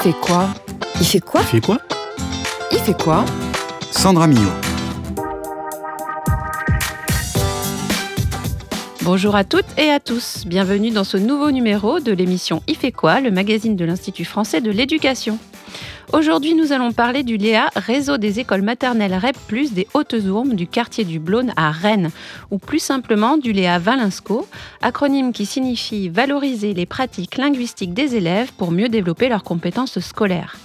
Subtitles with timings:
[0.00, 0.48] fait quoi
[0.98, 1.78] Il fait quoi Il fait quoi
[2.72, 3.24] Il fait quoi
[3.90, 4.40] Sandra Millot.
[9.02, 12.92] Bonjour à toutes et à tous, bienvenue dans ce nouveau numéro de l'émission Il fait
[12.92, 15.38] quoi, le magazine de l'Institut français de l'éducation.
[16.12, 21.04] Aujourd'hui, nous allons parler du Léa, réseau des écoles maternelles REP+, des Hautes-Ourmes du quartier
[21.04, 22.10] du Blône à Rennes,
[22.50, 24.48] ou plus simplement du Léa Valinsco,
[24.82, 30.56] acronyme qui signifie valoriser les pratiques linguistiques des élèves pour mieux développer leurs compétences scolaires.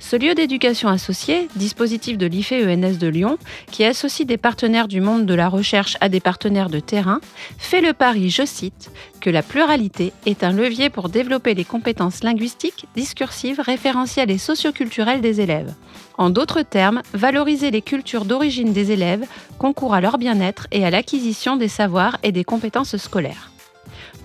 [0.00, 3.36] Ce lieu d'éducation associé, dispositif de l'IFE-ENS de Lyon,
[3.70, 7.20] qui associe des partenaires du monde de la recherche à des partenaires de terrain,
[7.58, 12.22] fait le pari, je cite, que la pluralité est un levier pour développer les compétences
[12.22, 15.74] linguistiques, discursives, référentielles et socioculturelles des élèves.
[16.16, 19.26] En d'autres termes, valoriser les cultures d'origine des élèves
[19.58, 23.50] concourt à leur bien-être et à l'acquisition des savoirs et des compétences scolaires.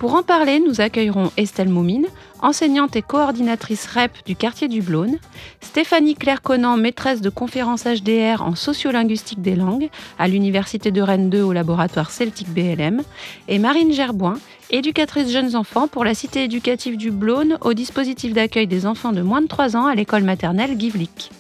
[0.03, 2.07] Pour en parler, nous accueillerons Estelle Moumine,
[2.41, 5.17] enseignante et coordinatrice REP du quartier du Blône,
[5.61, 9.87] Stéphanie Claire-Conan, maîtresse de conférences HDR en sociolinguistique des langues
[10.19, 13.01] à l'Université de Rennes 2 au laboratoire Celtic BLM,
[13.47, 14.33] et Marine Gerboin,
[14.71, 19.21] éducatrice jeunes enfants pour la cité éducative du Blône au dispositif d'accueil des enfants de
[19.21, 21.31] moins de 3 ans à l'école maternelle Givlik.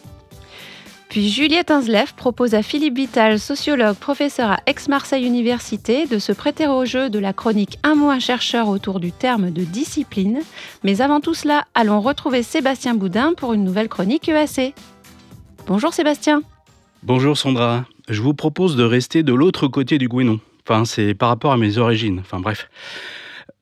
[1.13, 6.65] Puis Juliette Insleff propose à Philippe Vital, sociologue, professeur à Aix-Marseille Université, de se prêter
[6.65, 10.39] au jeu de la chronique Un mot un chercheur autour du terme de discipline.
[10.83, 14.73] Mais avant tout cela, allons retrouver Sébastien Boudin pour une nouvelle chronique EAC.
[15.67, 16.41] Bonjour Sébastien.
[17.03, 17.85] Bonjour Sandra.
[18.09, 20.39] Je vous propose de rester de l'autre côté du Gouénon.
[20.67, 22.21] Enfin, c'est par rapport à mes origines.
[22.21, 22.67] Enfin bref.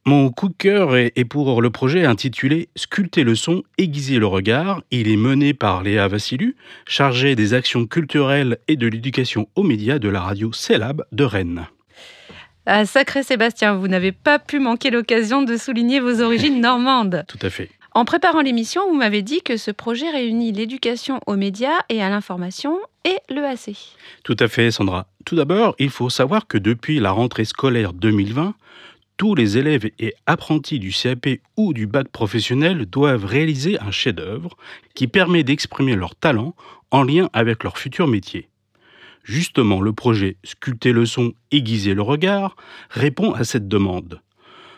[0.04, 4.82] Mon coup de cœur est pour le projet intitulé Sculpter le son, aiguiser le regard.
[4.90, 6.54] Il est mené par Léa Vassilou,
[6.88, 11.68] chargée des actions culturelles et de l'éducation aux médias de la radio CELAB de Rennes.
[12.66, 17.24] Ah, sacré Sébastien, vous n'avez pas pu manquer l'occasion de souligner vos origines normandes.
[17.28, 17.70] Tout à fait.
[17.94, 22.10] En préparant l'émission, vous m'avez dit que ce projet réunit l'éducation aux médias et à
[22.10, 23.76] l'information et l'EAC.
[24.24, 25.08] Tout à fait, Sandra.
[25.26, 28.56] Tout d'abord, il faut savoir que depuis la rentrée scolaire 2020,
[29.18, 31.28] tous les élèves et apprentis du CAP
[31.58, 34.58] ou du bac professionnel doivent réaliser un chef-d'œuvre
[34.96, 36.56] qui permet d'exprimer leur talent
[36.90, 38.50] en lien avec leur futur métier.
[39.24, 42.56] Justement, le projet Sculpter le son, aiguiser le regard
[42.90, 44.22] répond à cette demande.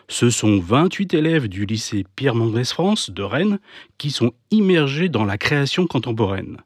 [0.08, 3.58] Ce sont 28 élèves du lycée Pierre Mendès France de Rennes
[3.96, 6.58] qui sont immergés dans la création contemporaine.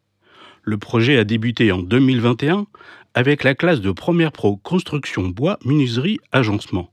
[0.63, 2.67] Le projet a débuté en 2021
[3.15, 6.91] avec la classe de première pro construction bois, menuiserie, agencement.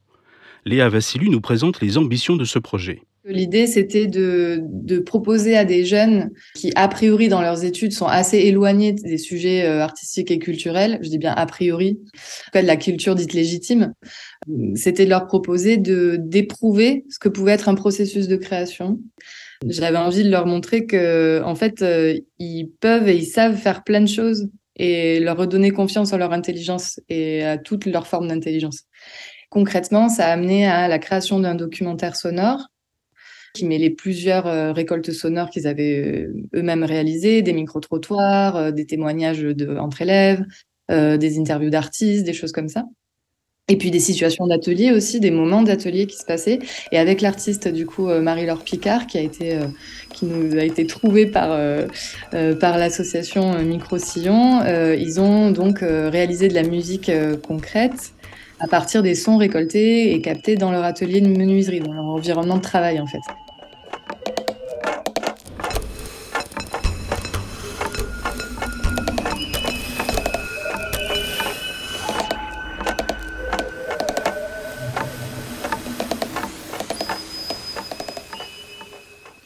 [0.65, 3.01] Léa Vassilou nous présente les ambitions de ce projet.
[3.27, 8.37] L'idée, c'était de, proposer à des jeunes qui, a priori, dans leurs études, sont assez
[8.37, 11.99] éloignés des sujets euh, artistiques et culturels, je dis bien a priori,
[12.53, 13.93] en de la culture dite légitime,
[14.75, 18.99] c'était de leur proposer de d'éprouver ce que pouvait être un processus de création.
[19.67, 23.83] J'avais envie de leur montrer que, en fait, euh, ils peuvent et ils savent faire
[23.83, 28.27] plein de choses et leur redonner confiance en leur intelligence et à toutes leurs formes
[28.27, 28.83] d'intelligence.
[29.55, 32.67] Concrètement, ça a amené à la création d'un documentaire sonore
[33.53, 38.85] qui mêlait plusieurs euh, récoltes sonores qu'ils avaient euh, eux-mêmes réalisées, des micro-trottoirs, euh, des
[38.85, 40.43] témoignages de, entre élèves,
[40.89, 42.83] des interviews d'artistes, des choses comme ça.
[43.69, 46.59] Et puis des situations d'atelier aussi, des moments d'atelier qui se passaient.
[46.91, 49.57] Et avec l'artiste du coup Marie-Laure Picard, qui a été
[50.13, 51.57] qui nous a été trouvée par
[52.59, 54.61] par l'association Micro Sillon,
[54.93, 57.09] ils ont donc réalisé de la musique
[57.41, 58.13] concrète
[58.59, 62.57] à partir des sons récoltés et captés dans leur atelier de menuiserie, dans leur environnement
[62.57, 63.19] de travail en fait.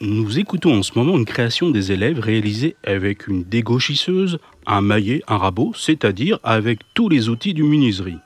[0.02, 5.22] Nous écoutons en ce moment une création des élèves réalisée avec une dégauchisseuse, un maillet,
[5.28, 8.16] un rabot, c'est-à-dire avec tous les outils du menuiserie.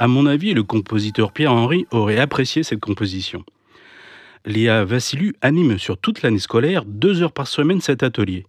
[0.00, 3.44] À mon avis, le compositeur Pierre-Henri aurait apprécié cette composition.
[4.46, 8.46] Léa Vassilou anime sur toute l'année scolaire deux heures par semaine cet atelier.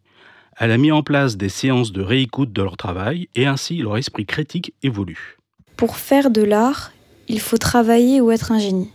[0.57, 3.97] Elle a mis en place des séances de réécoute de leur travail et ainsi leur
[3.97, 5.39] esprit critique évolue.
[5.75, 6.93] Pour faire de l'art,
[7.27, 8.93] il faut travailler ou être un génie.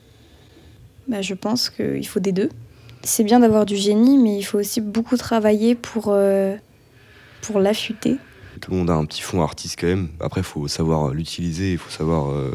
[1.09, 2.49] Bah, je pense qu'il faut des deux.
[3.03, 6.57] C'est bien d'avoir du génie, mais il faut aussi beaucoup travailler pour, euh,
[7.43, 8.17] pour l'affûter.
[8.61, 10.09] Tout le monde a un petit fond artiste quand même.
[10.21, 12.55] Après, il faut savoir l'utiliser, il faut savoir euh,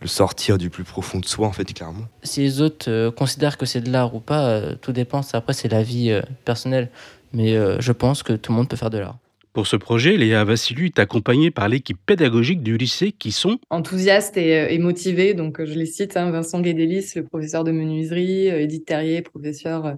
[0.00, 2.04] le sortir du plus profond de soi, en fait, clairement.
[2.22, 5.20] Si les autres euh, considèrent que c'est de l'art ou pas, euh, tout dépend.
[5.32, 6.90] Après, c'est la vie personnelle.
[7.32, 9.18] Mais je pense que tout le monde peut faire de l'art.
[9.56, 14.36] Pour ce projet, Léa Vassilu est accompagnée par l'équipe pédagogique du lycée qui sont enthousiastes
[14.36, 15.32] et, motivés.
[15.32, 19.96] Donc, je les cite hein, Vincent Guédélis, le professeur de menuiserie, Edith Terrier, professeur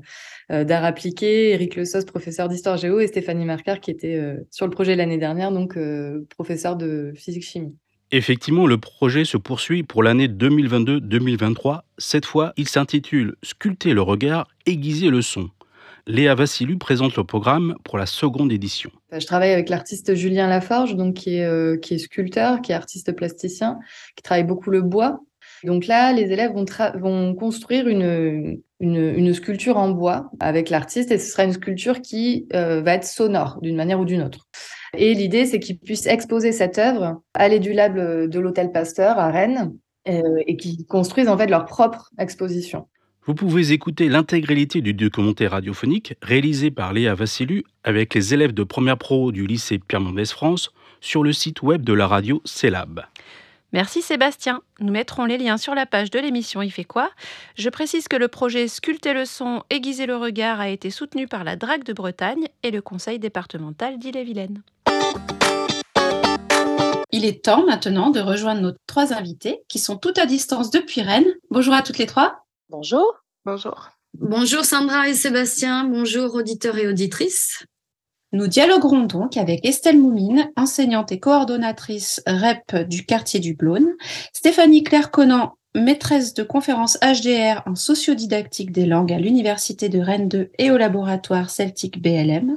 [0.49, 4.95] d'art appliqué, Éric Lessos, professeur d'histoire géo, et Stéphanie Marcard, qui était sur le projet
[4.95, 5.77] l'année dernière, donc
[6.29, 7.75] professeur de physique-chimie.
[8.13, 11.81] Effectivement, le projet se poursuit pour l'année 2022-2023.
[11.99, 15.51] Cette fois, il s'intitule Sculpter le regard, aiguiser le son.
[16.09, 18.91] Léa Vassilu présente le programme pour la seconde édition.
[19.13, 22.75] Je travaille avec l'artiste Julien Laforge, donc qui est, euh, qui est sculpteur, qui est
[22.75, 23.79] artiste plasticien,
[24.17, 25.21] qui travaille beaucoup le bois.
[25.65, 26.53] Donc là, les élèves
[26.95, 32.81] vont, construire une, sculpture en bois avec l'artiste et ce sera une sculpture qui euh,
[32.81, 34.47] va être sonore d'une manière ou d'une autre.
[34.97, 39.75] Et l'idée, c'est qu'ils puissent exposer cette œuvre à l'édulable de l'Hôtel Pasteur à Rennes
[40.09, 42.87] euh, et qu'ils construisent en fait leur propre exposition.
[43.29, 48.65] Vous pouvez écouter l'intégralité du documentaire radiophonique réalisé par Léa Vassilu avec les élèves de
[48.65, 50.71] première pro du lycée Pierre Mendès France
[51.03, 53.03] sur le site web de la radio CELAB.
[53.75, 54.63] Merci Sébastien.
[54.81, 57.11] Nous mettrons les liens sur la page de l'émission Il fait quoi?
[57.55, 61.45] Je précise que le projet Sculpter le son, aiguiser le regard a été soutenu par
[61.45, 64.63] la DRAC de Bretagne et le conseil départemental d'Ille-et-Vilaine.
[67.13, 71.03] Il est temps maintenant de rejoindre nos trois invités qui sont toutes à distance depuis
[71.03, 71.35] Rennes.
[71.51, 72.48] Bonjour à toutes les trois.
[72.71, 73.25] Bonjour.
[73.47, 73.89] Bonjour.
[74.13, 75.85] Bonjour Sandra et Sébastien.
[75.85, 77.65] Bonjour auditeurs et auditrices.
[78.33, 83.95] Nous dialoguerons donc avec Estelle Moumine, enseignante et coordonnatrice REP du quartier du Blône,
[84.35, 90.51] Stéphanie Claire-Conan, maîtresse de conférences HDR en sociodidactique des langues à l'Université de Rennes 2
[90.59, 92.55] et au laboratoire Celtic BLM,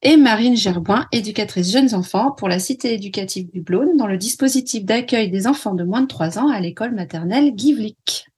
[0.00, 4.86] et Marine Gerboin, éducatrice jeunes enfants pour la cité éducative du Blône dans le dispositif
[4.86, 8.28] d'accueil des enfants de moins de 3 ans à l'école maternelle Givlik.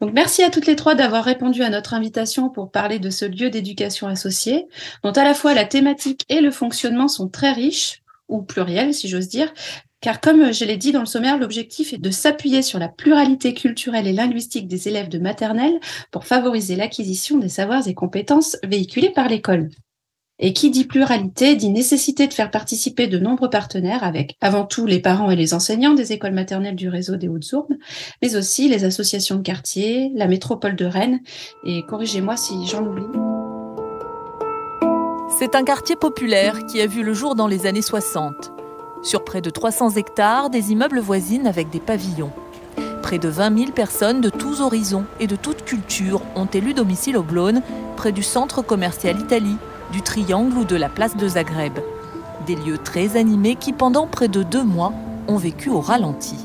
[0.00, 3.24] Donc, merci à toutes les trois d'avoir répondu à notre invitation pour parler de ce
[3.24, 4.66] lieu d'éducation associé,
[5.02, 9.08] dont à la fois la thématique et le fonctionnement sont très riches, ou pluriels, si
[9.08, 9.52] j'ose dire,
[10.00, 13.54] car comme je l'ai dit dans le sommaire, l'objectif est de s'appuyer sur la pluralité
[13.54, 19.10] culturelle et linguistique des élèves de maternelle pour favoriser l'acquisition des savoirs et compétences véhiculés
[19.10, 19.70] par l'école.
[20.38, 24.84] Et qui dit pluralité dit nécessité de faire participer de nombreux partenaires avec avant tout
[24.84, 27.76] les parents et les enseignants des écoles maternelles du réseau des Hautes-Ourbes,
[28.20, 31.20] mais aussi les associations de quartier, la métropole de Rennes,
[31.64, 33.06] et corrigez-moi si j'en oublie.
[35.38, 38.52] C'est un quartier populaire qui a vu le jour dans les années 60.
[39.02, 42.32] Sur près de 300 hectares, des immeubles voisines avec des pavillons.
[43.02, 47.16] Près de 20 000 personnes de tous horizons et de toutes cultures ont élu domicile
[47.16, 47.62] au Blône,
[47.96, 49.56] près du centre commercial Italie,
[49.92, 51.78] du Triangle ou de la place de Zagreb.
[52.46, 54.92] Des lieux très animés qui, pendant près de deux mois,
[55.28, 56.36] ont vécu au ralenti.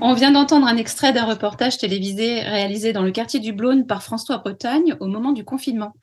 [0.00, 4.02] On vient d'entendre un extrait d'un reportage télévisé réalisé dans le quartier du Blône par
[4.02, 5.94] François Bretagne au moment du confinement.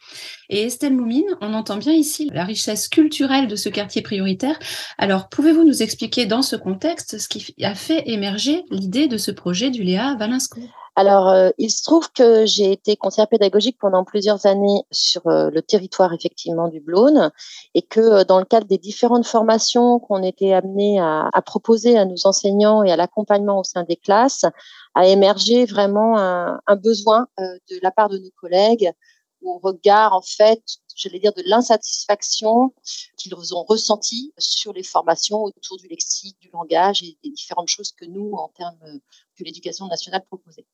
[0.50, 4.60] Et Estelle Moumine, on entend bien ici la richesse culturelle de ce quartier prioritaire.
[4.98, 9.32] Alors, pouvez-vous nous expliquer dans ce contexte ce qui a fait émerger l'idée de ce
[9.32, 14.06] projet du Léa Valinscourt alors, euh, il se trouve que j'ai été conseillère pédagogique pendant
[14.06, 17.32] plusieurs années sur euh, le territoire effectivement du Blône
[17.74, 21.98] et que euh, dans le cadre des différentes formations qu'on était amené à, à, proposer
[21.98, 24.46] à nos enseignants et à l'accompagnement au sein des classes,
[24.94, 28.94] a émergé vraiment un, un besoin de la part de nos collègues
[29.42, 30.64] au regard en fait
[30.96, 32.74] j'allais dire, de l'insatisfaction
[33.18, 37.92] qu'ils ont ressenti sur les formations autour du lexique, du langage et des différentes choses
[37.92, 39.00] que nous, en termes
[39.36, 40.66] que l'éducation nationale proposait.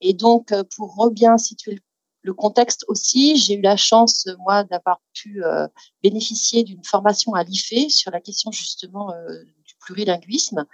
[0.00, 1.80] Et donc, euh, pour bien situer
[2.22, 5.66] le contexte aussi, j'ai eu la chance, moi, d'avoir pu euh,
[6.02, 10.66] bénéficier d'une formation à l'IFE sur la question justement euh, du plurilinguisme.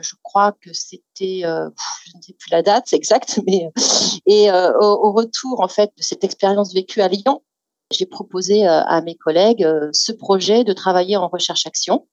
[0.00, 3.70] Je crois que c'était, je ne sais plus la date exacte, mais
[4.26, 7.42] et au, retour en fait de cette expérience vécue à Lyon,
[7.90, 12.06] j'ai proposé euh, à mes collègues euh, ce projet de travailler en recherche-action.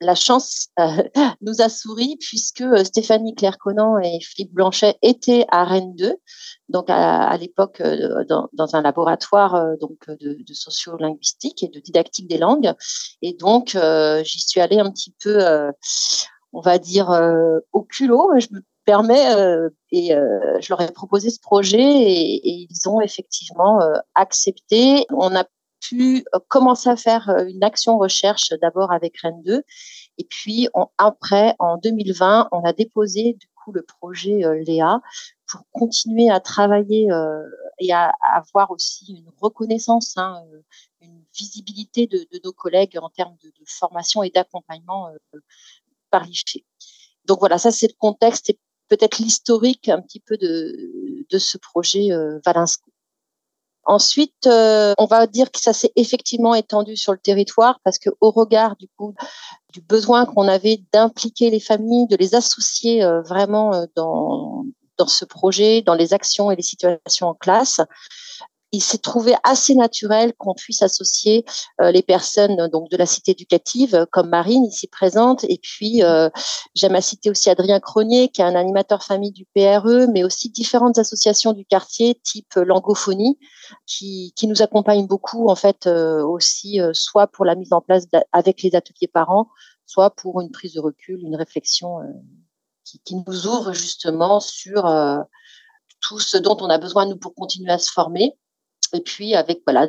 [0.00, 1.02] La chance euh,
[1.40, 6.16] nous a souri puisque Stéphanie Claire-Conan et Philippe Blanchet étaient à Rennes 2,
[6.68, 12.72] donc à, l'époque dans, un laboratoire donc de, sociolinguistique et de didactique des langues.
[13.22, 13.76] Et donc
[14.24, 15.38] j'y suis allée un petit peu,
[16.52, 17.10] on va dire,
[17.72, 18.32] au culot.
[18.84, 23.80] Permet euh, et euh, je leur ai proposé ce projet et, et ils ont effectivement
[23.80, 25.06] euh, accepté.
[25.10, 25.44] On a
[25.80, 29.62] pu commencer à faire une action recherche d'abord avec Rennes 2
[30.16, 35.02] et puis après en 2020 on a déposé du coup le projet Léa
[35.46, 37.08] pour continuer à travailler
[37.80, 40.42] et à, avoir aussi une reconnaissance, hein,
[41.02, 45.10] une visibilité de, de, nos collègues en termes de, formation et d'accompagnement
[46.10, 46.64] par l'IFE.
[47.26, 48.54] Donc voilà, ça c'est le contexte
[48.88, 52.38] peut-être l'historique un petit peu de, de ce projet euh,
[53.86, 58.30] Ensuite, on va dire que ça s'est effectivement étendu sur le territoire parce que au
[58.30, 59.14] regard du coup
[59.74, 64.64] du besoin qu'on avait d'impliquer les familles, de les associer vraiment dans
[64.96, 67.80] dans ce projet, dans les actions et les situations en classe,
[68.74, 71.44] il s'est trouvé assez naturel qu'on puisse associer
[71.80, 75.44] euh, les personnes donc de la cité éducative comme Marine ici présente.
[75.44, 76.28] Et puis euh,
[76.74, 80.50] j'aime à citer aussi Adrien Cronier qui est un animateur famille du PRE mais aussi
[80.50, 83.38] différentes associations du quartier type Langophonie
[83.86, 88.04] qui, qui nous accompagnent beaucoup en fait euh, aussi soit pour la mise en place
[88.32, 89.48] avec les ateliers parents
[89.86, 91.98] soit pour une prise de recul une réflexion
[92.84, 94.84] qui, nous ouvre justement sur
[96.00, 98.36] tout ce dont on a besoin nous pour continuer à se former
[98.92, 99.86] et puis avec voilà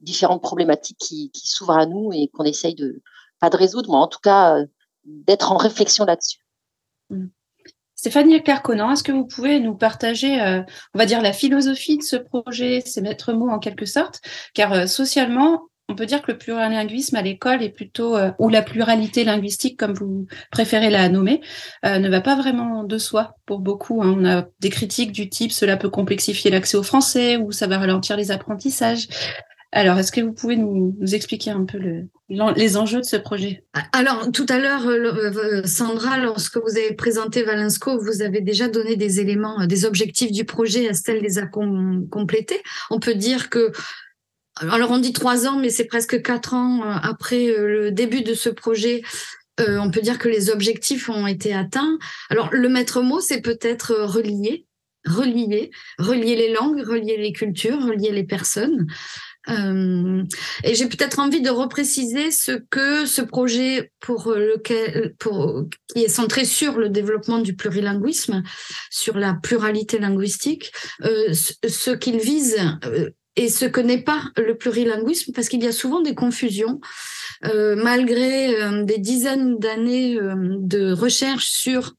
[0.00, 3.02] différentes problématiques qui, s'ouvrent à nous et qu'on essaye de
[3.40, 4.66] pas de résoudre, mais en tout cas euh,
[5.04, 6.38] d'être en réflexion là-dessus.
[7.10, 7.26] Mmh.
[7.94, 10.62] Stéphanie Carconan, est-ce que vous pouvez nous partager, euh,
[10.94, 14.20] on va dire, la philosophie de ce projet, ces maîtres mots en quelque sorte?
[14.52, 18.48] Car euh, socialement, on peut dire que le plurilinguisme à l'école est plutôt, euh, ou
[18.48, 21.40] la pluralité linguistique, comme vous préférez la nommer,
[21.84, 24.02] euh, ne va pas vraiment de soi pour beaucoup.
[24.02, 24.16] Hein.
[24.18, 27.78] On a des critiques du type cela peut complexifier l'accès au français ou ça va
[27.78, 29.08] ralentir les apprentissages.
[29.76, 32.06] Alors, est-ce que vous pouvez nous, expliquer un peu le,
[32.54, 33.64] les enjeux de ce projet?
[33.92, 38.94] Alors, tout à l'heure, euh, Sandra, lorsque vous avez présenté Valensco, vous avez déjà donné
[38.94, 40.84] des éléments, des objectifs du projet.
[40.84, 42.62] Estelle les a complétés.
[42.90, 43.72] On peut dire que
[44.56, 48.22] alors on dit trois ans, mais c'est presque quatre ans euh, après euh, le début
[48.22, 49.02] de ce projet.
[49.60, 51.98] Euh, on peut dire que les objectifs ont été atteints.
[52.30, 54.66] Alors le maître mot, c'est peut-être relier,
[55.04, 58.86] relier, relier les langues, relier les cultures, relier les personnes.
[59.48, 66.08] et j'ai peut-être envie de repréciser ce que ce projet pour lequel, pour, qui est
[66.08, 68.42] centré sur le développement du plurilinguisme,
[68.90, 72.56] sur la pluralité linguistique, ce qu'il vise
[73.36, 76.80] et ce que n'est pas le plurilinguisme, parce qu'il y a souvent des confusions,
[77.46, 81.94] euh, malgré euh, des dizaines d'années euh, de recherche sur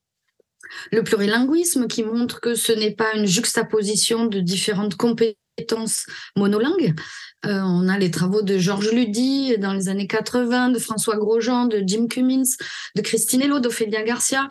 [0.92, 6.96] le plurilinguisme qui montre que ce n'est pas une juxtaposition de différentes compétences monolingues.
[7.44, 11.82] on a les travaux de Georges Ludy dans les années 80, de François Grosjean, de
[11.86, 12.58] Jim Cummins,
[12.96, 14.50] de Christine Hello, d'Ophélia Garcia.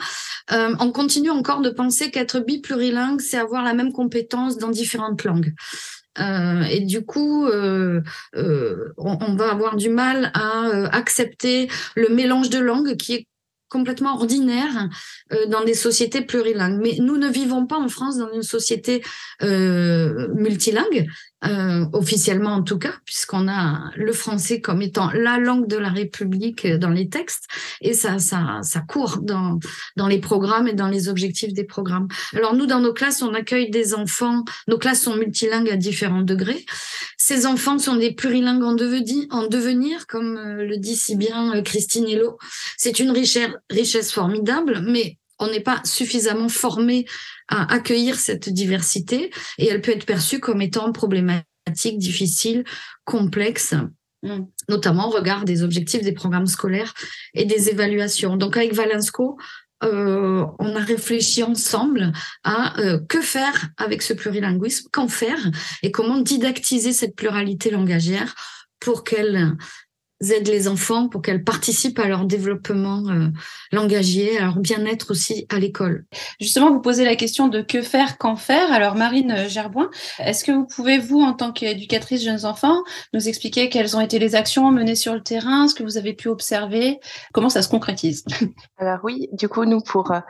[0.50, 5.52] on continue encore de penser qu'être biplurilingue, c'est avoir la même compétence dans différentes langues.
[6.20, 8.02] Euh, et du coup, euh,
[8.36, 13.26] euh, on, va avoir du mal à accepter le mélange de langues qui est
[13.68, 14.88] complètement ordinaire
[15.48, 16.80] dans des sociétés plurilingues.
[16.80, 19.02] Mais nous ne vivons pas en France dans une société
[19.40, 21.08] multilingue,
[21.46, 25.90] euh, officiellement en tout cas, puisqu'on a le français comme étant la langue de la
[25.90, 27.46] République dans les textes,
[27.80, 29.58] et ça, ça, ça court dans,
[29.96, 32.08] dans les programmes et dans les objectifs des programmes.
[32.34, 36.22] Alors nous, dans nos classes, on accueille des enfants, nos classes sont multilingues à différents
[36.22, 36.64] degrés.
[37.18, 42.06] Ces enfants sont des plurilingues en devenir, en devenir comme le dit si bien Christine
[42.08, 42.38] Hello.
[42.76, 47.06] C'est une richesse, richesse formidable, mais on n'est pas suffisamment formé
[47.48, 52.64] à accueillir cette diversité et elle peut être perçue comme étant problématique, difficile,
[53.04, 53.74] complexe
[54.22, 54.40] mm.
[54.68, 56.94] notamment au regard des objectifs des programmes scolaires
[57.34, 58.36] et des évaluations.
[58.36, 59.36] Donc avec Valensco,
[59.82, 62.12] euh, on a réfléchi ensemble
[62.42, 65.50] à euh, que faire avec ce plurilinguisme, qu'en faire
[65.82, 68.34] et comment didactiser cette pluralité langagière
[68.80, 69.56] pour qu'elle
[70.20, 73.28] aident les enfants pour qu'elles participent à leur développement euh,
[73.72, 76.04] langagier, à leur bien-être aussi à l'école.
[76.40, 78.72] Justement, vous posez la question de que faire, quand faire.
[78.72, 83.28] Alors, Marine euh, Gerboin, est-ce que vous pouvez, vous, en tant qu'éducatrice jeunes enfants, nous
[83.28, 86.28] expliquer quelles ont été les actions menées sur le terrain, ce que vous avez pu
[86.28, 86.98] observer,
[87.32, 88.24] comment ça se concrétise?
[88.78, 90.20] Alors oui, du coup, nous, pour euh,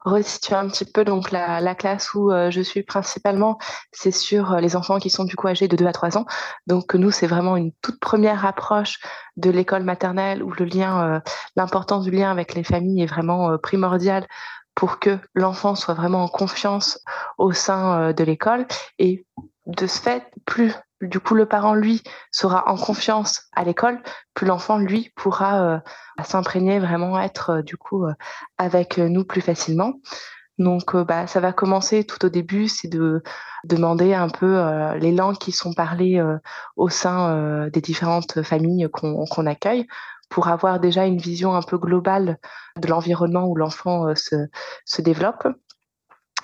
[0.00, 3.58] resituer un petit peu donc la, la classe où euh, je suis principalement,
[3.92, 6.26] c'est sur euh, les enfants qui sont du coup âgés de 2 à 3 ans.
[6.66, 9.00] Donc nous, c'est vraiment une toute première approche
[9.36, 11.20] de l'école maternelle où le lien, euh,
[11.56, 14.26] l'importance du lien avec les familles est vraiment primordiale
[14.74, 17.00] pour que l'enfant soit vraiment en confiance
[17.36, 18.66] au sein de l'école.
[19.00, 19.26] Et
[19.66, 24.00] de ce fait, plus du coup le parent lui sera en confiance à l'école,
[24.34, 25.78] plus l'enfant lui pourra euh,
[26.24, 28.12] s'imprégner vraiment être euh, du coup euh,
[28.58, 29.94] avec nous plus facilement.
[30.58, 33.22] Donc bah ça va commencer tout au début, c'est de
[33.62, 34.60] demander un peu
[34.96, 36.20] les langues qui sont parlées
[36.74, 39.86] au sein des différentes familles qu'on accueille
[40.28, 42.38] pour avoir déjà une vision un peu globale
[42.76, 44.48] de l'environnement où l'enfant se,
[44.84, 45.46] se développe.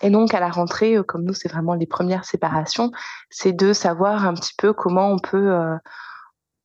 [0.02, 2.90] Et donc, à la rentrée, euh, comme nous, c'est vraiment les premières séparations,
[3.30, 5.76] c'est de savoir un petit peu comment on peut, euh,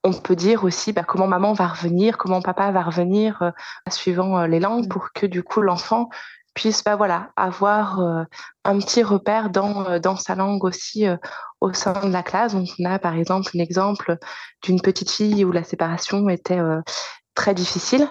[0.03, 3.51] on peut dire aussi bah, comment maman va revenir, comment papa va revenir, euh,
[3.89, 4.89] suivant les langues, mmh.
[4.89, 6.09] pour que du coup, l'enfant
[6.53, 8.00] puisse bah, voilà, avoir
[8.65, 11.05] un petit repère dans, dans sa langue aussi
[11.62, 12.53] au sein de la classe.
[12.53, 14.17] Donc, on a par exemple un exemple
[14.63, 16.59] d'une petite fille où la séparation était
[17.33, 18.09] très difficile.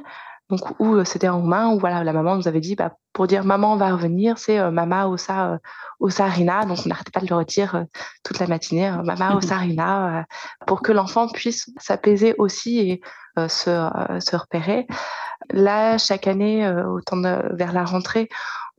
[0.50, 3.44] Donc, où c'était en main, où voilà, la maman nous avait dit, bah, pour dire
[3.44, 5.58] maman va revenir, c'est Mama Osa,
[6.00, 6.64] Osa Rina.
[6.64, 7.84] Donc, on n'arrêtait pas de le redire
[8.24, 10.24] toute la matinée, Mama Osa Rina,
[10.66, 13.00] pour que l'enfant puisse s'apaiser aussi et
[13.36, 13.90] se,
[14.20, 14.86] se repérer.
[15.50, 18.28] Là, chaque année, autant vers la rentrée,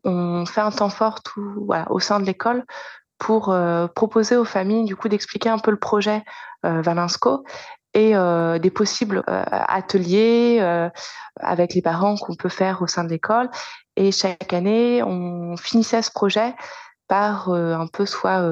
[0.04, 2.66] on fait un temps fort tout, voilà, au sein de l'école
[3.20, 3.56] pour
[3.96, 6.24] proposer aux familles du coup d'expliquer un peu le projet
[6.64, 7.44] Valinsco
[7.94, 10.90] et euh, des possibles euh, ateliers euh,
[11.40, 13.50] avec les parents qu'on peut faire au sein de l'école.
[13.96, 16.54] Et chaque année, on finissait ce projet
[17.08, 18.48] par un peu soit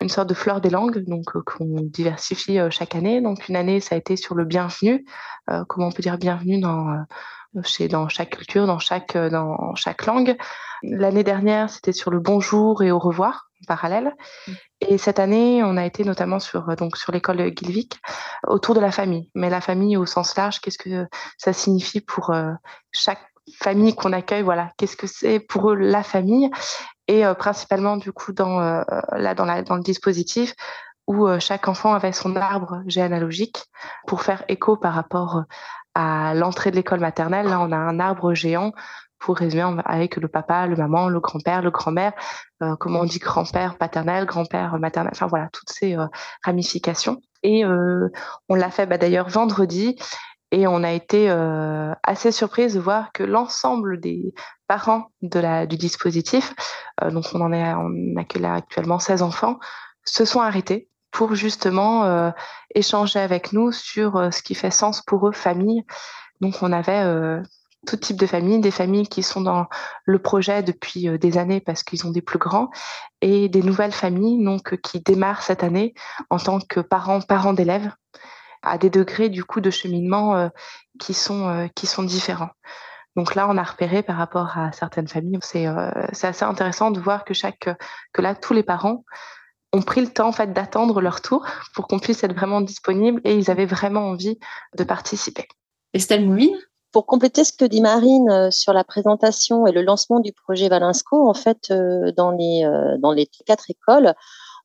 [0.00, 3.20] une sorte de fleur des langues, donc qu'on diversifie chaque année.
[3.20, 5.04] Donc une année, ça a été sur le bienvenu,
[5.68, 6.86] comment on peut dire bienvenue dans
[7.64, 10.36] chez, dans chaque culture, dans chaque, dans chaque langue.
[10.82, 14.14] L'année dernière, c'était sur le bonjour et au revoir parallèle.
[14.46, 14.52] Mmh.
[14.80, 17.98] Et cette année, on a été notamment sur, euh, donc, sur l'école Gilvik
[18.46, 19.30] autour de la famille.
[19.34, 21.06] Mais la famille au sens large, qu'est-ce que
[21.38, 22.52] ça signifie pour euh,
[22.92, 23.22] chaque
[23.58, 24.42] famille qu'on accueille?
[24.42, 26.50] Voilà, qu'est-ce que c'est pour eux la famille?
[27.08, 30.54] Et euh, principalement, du coup, dans, là, dans, la, dans le dispositif,
[31.06, 33.64] où chaque enfant avait son arbre généalogique
[34.06, 35.42] pour faire écho par rapport
[35.94, 37.46] à l'entrée de l'école maternelle.
[37.46, 38.72] Là, on a un arbre géant
[39.20, 42.12] pour résumer avec le papa, le maman, le grand-père, le grand-mère,
[42.62, 46.06] euh, comment on dit grand-père paternel, grand-père maternel, enfin voilà, toutes ces euh,
[46.42, 47.20] ramifications.
[47.42, 48.08] Et euh,
[48.48, 49.96] on l'a fait bah, d'ailleurs vendredi
[50.52, 51.30] et on a été
[52.02, 54.34] assez surprise de voir que l'ensemble des
[54.66, 56.54] parents de la, du dispositif,
[57.12, 59.60] donc on en est, on a actuellement 16 enfants,
[60.04, 62.32] se sont arrêtés pour justement
[62.74, 65.84] échanger avec nous sur ce qui fait sens pour eux, famille.
[66.40, 67.42] Donc on avait
[67.86, 69.66] tout type de familles, des familles qui sont dans
[70.04, 72.70] le projet depuis euh, des années parce qu'ils ont des plus grands,
[73.20, 75.94] et des nouvelles familles donc qui démarrent cette année
[76.28, 77.90] en tant que parents, parents d'élèves,
[78.62, 80.48] à des degrés du coup de cheminement euh,
[80.98, 82.50] qui sont euh, qui sont différents.
[83.16, 85.66] Donc là, on a repéré par rapport à certaines familles, c'est
[86.12, 87.68] c'est assez intéressant de voir que chaque
[88.12, 89.04] que là tous les parents
[89.72, 93.20] ont pris le temps en fait d'attendre leur tour pour qu'on puisse être vraiment disponible
[93.24, 94.38] et ils avaient vraiment envie
[94.76, 95.46] de participer.
[95.92, 96.56] Estelle Moumine?
[96.92, 100.68] Pour compléter ce que dit Marine euh, sur la présentation et le lancement du projet
[100.68, 104.14] Valinsco, en fait, euh, dans les, euh, dans les quatre écoles,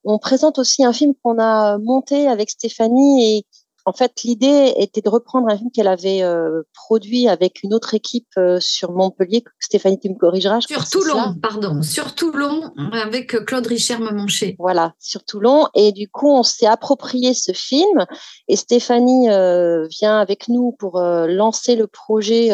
[0.03, 3.45] on présente aussi un film qu'on a monté avec Stéphanie et
[3.85, 7.93] en fait, l'idée était de reprendre un film qu'elle avait euh, produit avec une autre
[7.93, 9.43] équipe euh, sur Montpellier.
[9.59, 10.61] Stéphanie, tu me corrigeras.
[10.61, 11.83] sur Toulon, pardon.
[11.83, 14.55] Sur Toulon, avec Claude Richard Memonché.
[14.57, 15.67] Voilà, sur Toulon.
[15.75, 18.05] Et du coup, on s'est approprié ce film.
[18.47, 22.49] Et Stéphanie euh, vient avec nous pour lancer le projet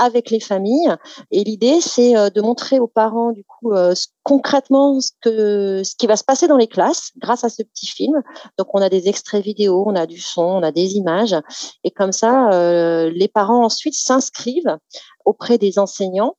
[0.00, 0.94] avec les familles.
[1.30, 5.94] Et l'idée, c'est euh, de montrer aux parents, du coup, euh, concrètement ce, que, ce
[5.94, 8.22] qui va se passer dans les classes grâce à ce petit film.
[8.58, 11.36] Donc, on a des extraits vidéo, on a du son, on a des images.
[11.84, 14.78] Et comme ça, euh, les parents ensuite s'inscrivent
[15.24, 16.34] auprès des enseignants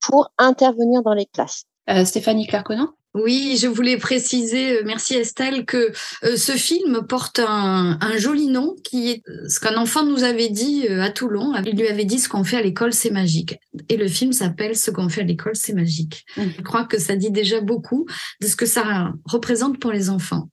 [0.00, 1.64] pour intervenir dans les classes.
[2.04, 5.92] Stéphanie Clarconan oui, je voulais préciser, euh, merci Estelle, que
[6.24, 10.48] euh, ce film porte un, joli nom qui est euh, ce qu'un enfant nous avait
[10.48, 11.54] dit à Toulon.
[11.66, 13.56] Il lui avait dit ce qu'on fait à l'école, c'est magique.
[13.88, 16.24] Et le film s'appelle Ce qu'on fait à l'école, c'est magique.
[16.36, 16.42] Mmh.
[16.58, 18.06] Je crois que ça dit déjà beaucoup
[18.40, 20.48] de ce que ça représente pour les enfants.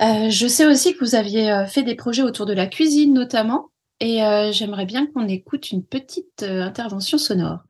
[0.00, 3.70] je sais aussi que vous aviez fait des projets autour de la cuisine notamment.
[4.00, 4.20] Et
[4.52, 7.65] j'aimerais bien qu'on écoute une petite intervention sonore.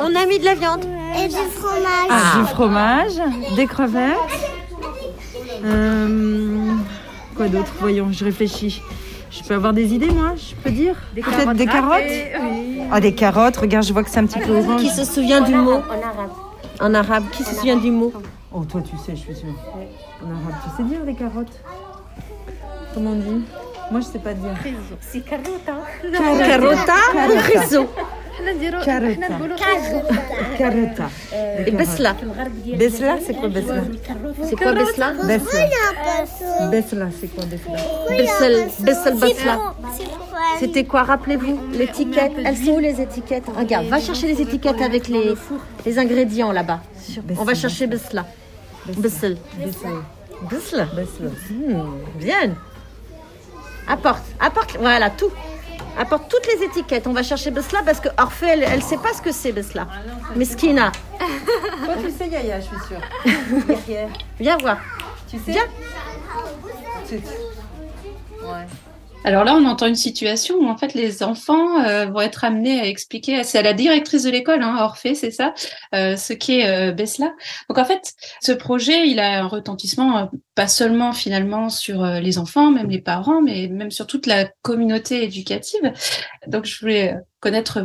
[0.00, 0.84] On a, mis, de la viande.
[1.18, 2.08] Et du fromage.
[2.10, 3.12] Ah, du fromage,
[3.56, 4.16] des crevettes.
[5.64, 6.74] Euh,
[7.34, 7.72] quoi d'autre?
[7.80, 8.80] Voyons, je réfléchis.
[9.30, 10.94] Je peux avoir des idées, moi, je peux dire?
[11.14, 12.02] Peut-être des carottes
[12.90, 14.80] Ah, des carottes, regarde, je vois que c'est un petit peu orange.
[14.80, 15.80] Qui se souvient du mot?
[15.88, 16.30] En arabe.
[16.80, 18.12] En arabe, qui se souvient du mot?
[18.52, 19.48] Oh, toi, tu sais, je suis sûre.
[20.24, 21.60] En arabe, tu sais dire des carottes?
[22.94, 23.44] Comment on dit?
[23.90, 24.54] Moi, je sais pas dire.
[25.00, 25.78] C'est carota.
[26.12, 27.88] Carota ou riso
[30.59, 31.09] كاروتا
[31.73, 32.15] بسلة
[32.79, 33.83] بسلة c'est quoi بسلة
[34.49, 35.69] c'est quoi بسلة بسلة
[36.71, 39.73] بسلة c'est quoi بسلة بسل بسل بسلة
[40.59, 42.33] C'était quoi Rappelez-vous l'étiquette.
[42.45, 45.33] Elles sont où les étiquettes Regarde, va chercher les étiquettes avec les,
[45.85, 46.79] les ingrédients là-bas.
[47.41, 48.25] On va chercher Besla.
[48.97, 49.37] Bessel.
[49.57, 49.97] Bessel.
[50.49, 50.87] Bessel.
[52.15, 52.55] Bien.
[53.87, 55.31] Apporte, apporte, voilà, tout.
[55.98, 57.06] Apporte toutes les étiquettes.
[57.08, 59.88] On va chercher Besla parce que Orphée, elle ne sait pas ce que c'est Besla.
[60.36, 60.92] Mais Skina.
[61.18, 63.00] Toi, tu sais, Yaya, je suis sûre.
[64.38, 64.78] Viens voir.
[65.28, 65.64] Tu sais Viens.
[68.42, 68.66] Ouais.
[69.24, 72.80] Alors là, on entend une situation où en fait les enfants euh, vont être amenés
[72.80, 75.52] à expliquer, c'est à la directrice de l'école, hein, Orphée, c'est ça,
[75.94, 77.34] euh, ce qu'est euh, Besla.
[77.68, 82.20] Donc en fait, ce projet, il a un retentissement euh, pas seulement finalement sur euh,
[82.20, 85.92] les enfants, même les parents, mais même sur toute la communauté éducative.
[86.46, 87.80] Donc je voulais connaître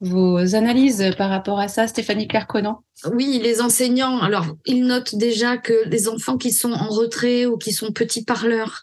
[0.00, 2.82] vos, analyses par rapport à ça, Stéphanie Clerconant.
[3.12, 7.56] Oui, les enseignants, alors ils notent déjà que les enfants qui sont en retrait ou
[7.56, 8.82] qui sont petits parleurs,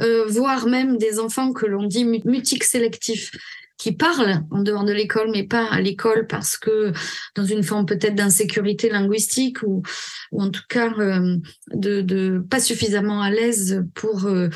[0.00, 3.32] euh, voire même des enfants que l'on dit mutiques sélectifs,
[3.78, 6.92] qui parlent en dehors de l'école, mais pas à l'école parce que
[7.36, 9.82] dans une forme peut-être d'insécurité linguistique ou,
[10.32, 11.36] ou en tout cas euh,
[11.72, 14.48] de, de pas suffisamment à l'aise pour euh,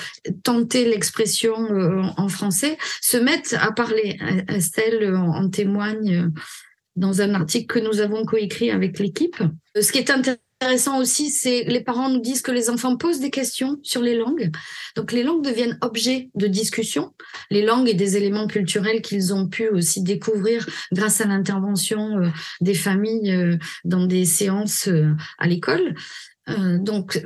[0.42, 4.18] tenter l'expression euh, en français, se mettent à parler.
[4.48, 6.30] Estelle en, témoigne
[6.96, 9.36] dans un article que nous avons coécrit avec l'équipe.
[9.80, 13.18] Ce qui est intéressant intéressant aussi, c'est les parents nous disent que les enfants posent
[13.18, 14.52] des questions sur les langues.
[14.94, 17.14] Donc les langues deviennent objets de discussion.
[17.50, 22.28] Les langues et des éléments culturels qu'ils ont pu aussi découvrir grâce à l'intervention euh,
[22.60, 25.96] des familles euh, dans des séances euh, à l'école.
[26.46, 27.22] donc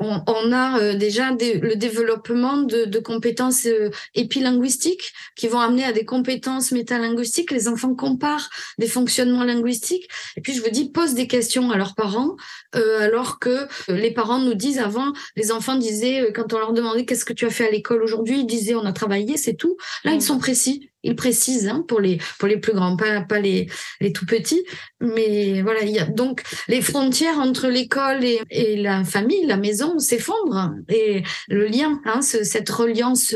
[0.00, 5.60] on, on, a euh, déjà des, le développement de, de compétences euh, épilinguistiques qui vont
[5.60, 7.50] amener à des compétences métalinguistiques.
[7.50, 10.08] Les enfants comparent des fonctionnements linguistiques.
[10.36, 12.36] Et puis, je vous dis, posent des questions à leurs parents,
[12.74, 17.04] euh, alors que les parents nous disent avant, les enfants disaient, quand on leur demandait
[17.04, 19.76] qu'est-ce que tu as fait à l'école aujourd'hui, ils disaient, on a travaillé, c'est tout.
[20.04, 20.20] Là, ils mmh.
[20.20, 23.68] sont précis il précise hein, pour les pour les plus grands, pas pas les
[24.00, 24.64] les tout petits,
[25.00, 29.56] mais voilà, il y a donc les frontières entre l'école et, et la famille, la
[29.56, 30.72] maison s'effondrent.
[30.88, 33.34] Et le lien, hein, ce, cette reliance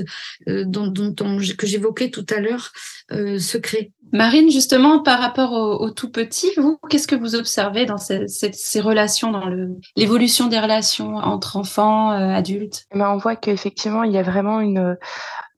[0.48, 2.72] euh, dont, dont on, que j'évoquais tout à l'heure
[3.12, 3.92] euh, se crée.
[4.12, 8.26] Marine, justement, par rapport aux au tout petits, vous, qu'est-ce que vous observez dans ces,
[8.26, 9.48] ces, ces relations, dans
[9.96, 12.86] l'évolution des relations entre enfants, euh, adultes?
[12.92, 14.96] Eh ben, On voit qu'effectivement, il y a vraiment une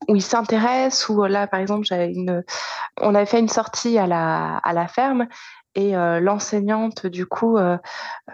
[0.09, 2.45] où ils s'intéressent, ou là, par exemple, une,
[3.01, 5.27] on avait fait une sortie à la, à la ferme
[5.75, 7.79] et euh, l'enseignante du coup euh,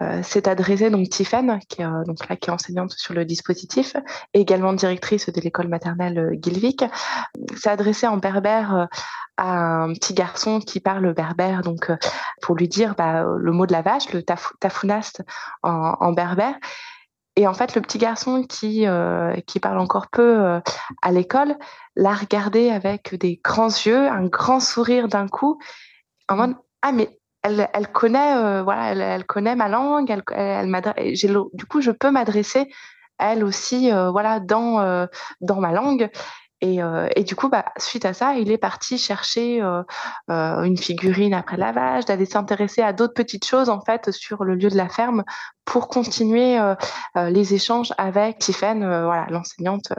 [0.01, 3.95] euh, s'est adressée donc Tiffen qui est qui est enseignante sur le dispositif
[4.33, 6.83] et également directrice de l'école maternelle Gilvik
[7.55, 8.87] s'est adressée en berbère
[9.37, 11.91] à un petit garçon qui parle berbère donc
[12.41, 15.23] pour lui dire bah, le mot de la vache le taf, tafounast
[15.63, 16.55] en berbère
[17.39, 20.59] et en fait, le petit garçon qui, euh, qui parle encore peu euh,
[21.01, 21.55] à l'école
[21.95, 25.57] l'a regardé avec des grands yeux, un grand sourire d'un coup,
[26.27, 31.37] en mode Ah, mais elle, elle connaît, euh, voilà, elle, connaît ma langue, elle, elle,
[31.53, 32.69] du coup, je peux m'adresser
[33.17, 35.07] elle aussi, voilà, dans,
[35.41, 36.09] dans ma langue.
[36.61, 39.81] Et, euh, et, du coup, bah, suite à ça, il est parti chercher euh,
[40.29, 44.55] euh, une figurine après lavage, d'aller s'intéresser à d'autres petites choses en fait sur le
[44.55, 45.23] lieu de la ferme
[45.63, 46.75] pour continuer euh,
[47.15, 49.93] euh, les échanges avec Tiffen, voilà, l'enseignante.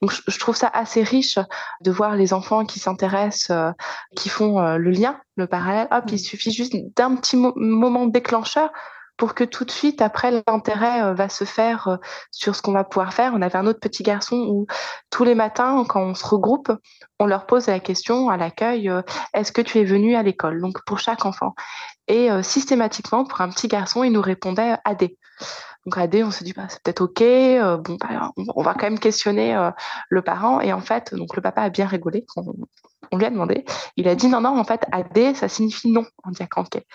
[0.00, 1.40] Donc, je, je, trouve ça assez riche
[1.80, 3.74] de voir les enfants qui s'intéressent,
[4.14, 5.88] qui font le lien, le parallèle.
[5.90, 6.18] Hop, il mmh.
[6.18, 8.70] suffit juste d'un petit mo moment déclencheur
[9.16, 11.96] pour que tout de suite, après, l'intérêt euh, va se faire euh,
[12.30, 13.32] sur ce qu'on va pouvoir faire.
[13.34, 14.66] On avait un autre petit garçon où
[15.10, 16.70] tous les matins, quand on se regroupe,
[17.18, 19.02] on leur pose la question à l'accueil, euh,
[19.34, 20.60] est-ce que tu es venu à l'école?
[20.60, 21.54] Donc pour chaque enfant.
[22.08, 25.08] Et systématiquement, pour un petit garçon, il nous répondait AD.
[25.86, 27.22] Donc AD, on se dit bah, c'est peut-être ok.
[27.82, 29.56] bon, bah, on va quand même questionner
[30.10, 30.60] le parent.
[30.60, 32.26] Et en fait, donc le papa a bien rigolé
[33.12, 33.64] on lui a demandé.
[33.96, 36.86] Il a dit non, non, en fait, AD, ça signifie non en diacanquet.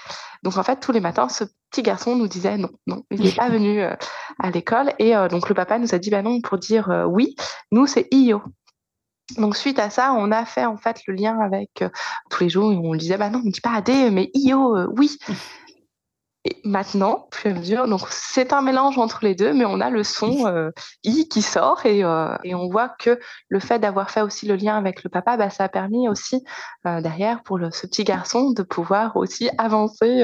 [0.43, 3.31] Donc, en fait, tous les matins, ce petit garçon nous disait non, non, il n'est
[3.31, 3.95] pas venu euh,
[4.39, 4.93] à l'école.
[4.99, 7.35] Et euh, donc, le papa nous a dit bah non, pour dire euh, oui,
[7.71, 8.41] nous, c'est IO.
[9.37, 11.85] Donc suite à ça, on a fait en fait le lien avec
[12.29, 14.77] tous les jours et on disait bah non, on ne dit pas AD mais IO
[14.97, 15.17] oui.
[16.43, 19.91] Et maintenant, plus à mesure, donc c'est un mélange entre les deux, mais on a
[19.91, 20.71] le son euh,
[21.03, 24.55] i qui sort et, euh, et, on voit que le fait d'avoir fait aussi le
[24.55, 26.43] lien avec le papa, bah, ça a permis aussi
[26.87, 30.23] euh, derrière pour le, ce petit garçon de pouvoir aussi avancer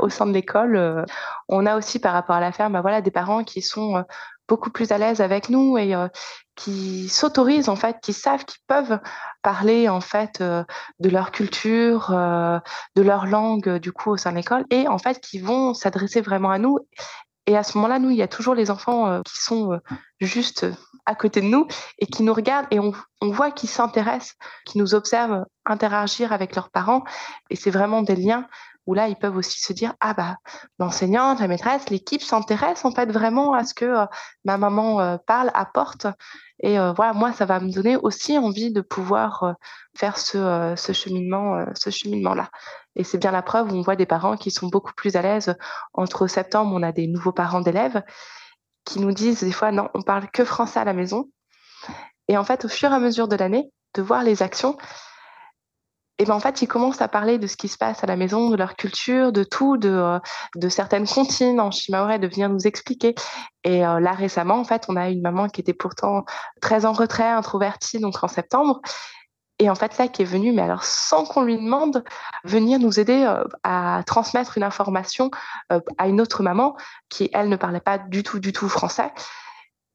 [0.00, 1.06] au sein de l'école.
[1.48, 4.04] On a aussi par rapport à la ferme, bah, voilà, des parents qui sont
[4.48, 6.08] beaucoup plus à l'aise avec nous et euh,
[6.56, 9.00] qui s'autorisent en fait, qui savent qu'ils peuvent
[9.42, 10.64] parler en fait euh,
[11.00, 12.58] de leur culture, euh,
[12.96, 16.20] de leur langue du coup au sein de l'école et en fait qui vont s'adresser
[16.20, 16.78] vraiment à nous.
[17.46, 19.78] Et à ce moment-là, nous, il y a toujours les enfants qui sont
[20.18, 20.64] juste
[21.06, 21.66] à côté de nous
[21.98, 24.36] et qui nous regardent et on, voit qu'ils s'intéressent,
[24.66, 27.04] qui nous observent interagir avec leurs parents.
[27.50, 28.46] Et c'est vraiment des liens
[28.86, 30.36] où là, ils peuvent aussi se dire, ah bah,
[30.78, 34.06] l'enseignante, la maîtresse, l'équipe s'intéresse en fait vraiment à ce que euh,
[34.44, 36.06] ma maman euh, parle, apporte.
[36.62, 39.54] Et euh, voilà, moi, ça va me donner aussi envie de pouvoir
[39.96, 42.50] faire ce, ce cheminement, ce cheminement-là.
[42.96, 45.22] Et c'est bien la preuve où on voit des parents qui sont beaucoup plus à
[45.22, 45.56] l'aise.
[45.94, 48.02] Entre septembre, on a des nouveaux parents d'élèves
[48.84, 51.28] qui nous disent des fois, non, on parle que français à la maison.
[52.28, 54.76] Et en fait, au fur et à mesure de l'année, de voir les actions,
[56.18, 58.14] et ben en fait, ils commencent à parler de ce qui se passe à la
[58.14, 60.18] maison, de leur culture, de tout, de, euh,
[60.54, 63.16] de certaines comptines en shimaoré, de venir nous expliquer.
[63.64, 66.24] Et euh, là, récemment, en fait, on a une maman qui était pourtant
[66.60, 68.80] très en retrait, introvertie, donc en septembre.
[69.58, 72.04] Et en fait, là, qui est venue, mais alors sans qu'on lui demande,
[72.44, 75.32] venir nous aider euh, à transmettre une information
[75.98, 76.76] à une autre maman
[77.08, 79.12] qui, elle, ne parlait pas du tout, du tout français.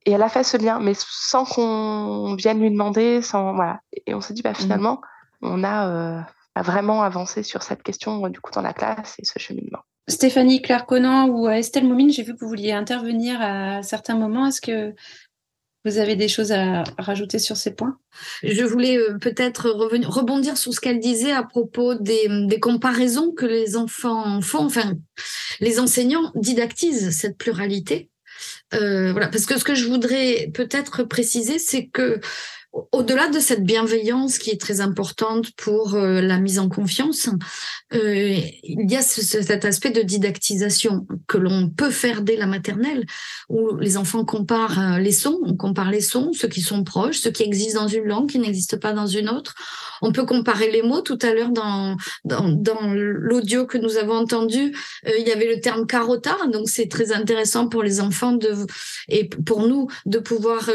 [0.06, 3.80] Et elle a fait ce lien, mais sans qu'on vienne lui demander, sans voilà.
[4.06, 4.98] Et on s'est dit, bah, mmh.
[5.42, 6.20] On euh,
[6.56, 9.80] a, vraiment avancé sur cette question du coup dans la classe et ce cheminement.
[10.08, 14.48] Stéphanie Claire-Conan ou Estelle Moumine, j'ai vu que vous vouliez intervenir à certains moments.
[14.48, 14.96] Est-ce que
[15.86, 17.98] vous avez des choses à rajouter sur ces points?
[18.44, 23.46] Je voulais euh, peut-être rebondir sur ce qu'elle disait à propos des, des, comparaisons que
[23.46, 24.66] les enfants font.
[24.66, 24.94] Enfin,
[25.60, 28.10] les enseignants didactisent cette pluralité.
[28.74, 32.20] Euh, voilà, parce que ce que je voudrais peut-être préciser, c'est que
[32.72, 37.30] au-delà de cette bienveillance qui est très importante pour euh, la mise en confiance,
[37.94, 43.06] euh, il y a cet aspect de didactisation que l'on peut faire dès la maternelle,
[43.50, 47.18] où les enfants comparent euh, les sons, on compare les sons, ceux qui sont proches,
[47.18, 49.56] ceux qui existent dans une langue, qui n'existent pas dans une autre.
[50.02, 51.02] On peut comparer les mots.
[51.02, 55.60] Tout à l'heure, dans, dans, dans l'audio que nous avons entendu, il y avait le
[55.60, 58.54] terme carota, donc c'est très intéressant pour les enfants de,
[59.08, 60.70] et pour nous de pouvoir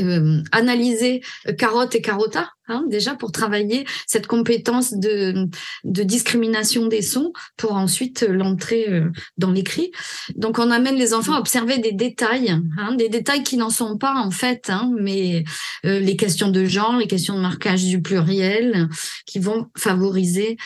[0.00, 5.48] euh, analyser euh, carotte et carota, hein, déjà pour travailler cette compétence de,
[5.84, 9.92] discrimination des sons pour ensuite l'entrer euh, dans l'écrit.
[10.34, 13.96] Donc on amène les enfants à observer des détails, hein, des détails qui n'en sont
[13.96, 15.44] pas en fait, hein, mais
[15.84, 18.88] les questions de genre, les questions de marquage du pluriel,
[19.26, 20.56] qui vont favoriser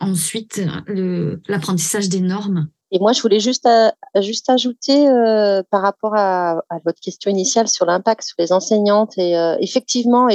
[0.00, 0.62] ensuite
[1.48, 6.62] l'apprentissage des normes et moi, je voulais juste, euh, juste ajouter euh, par rapport à,
[6.84, 9.18] votre question initiale sur l'impact sur les enseignantes.
[9.18, 10.28] Et euh, effectivement,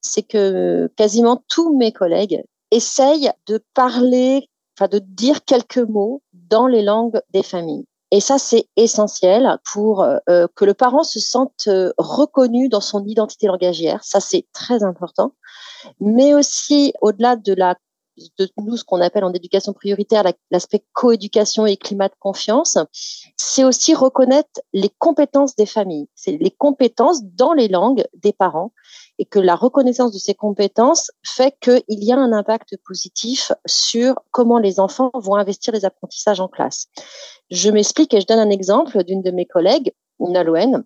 [0.00, 4.48] c'est que quasiment tous mes collègues essayent de parler,
[4.78, 7.86] enfin de dire quelques mots dans les langues des familles.
[8.10, 14.02] Et ça, c'est essentiel pour que le parent se sente reconnu dans son identité langagière.
[14.02, 15.34] Ça, c'est très important.
[16.00, 17.74] Mais aussi, au-delà de la
[18.38, 22.78] de nous ce qu'on appelle en éducation prioritaire l'aspect coéducation et climat de confiance,
[23.36, 28.72] c'est aussi reconnaître les compétences des familles, c'est les compétences dans les langues des parents.
[29.20, 34.14] Et que la reconnaissance de ces compétences fait qu'il y a un impact positif sur
[34.30, 36.86] comment les enfants vont investir les apprentissages en classe.
[37.50, 40.84] Je m'explique et je donne un exemple d'une de mes collègues Nalouen,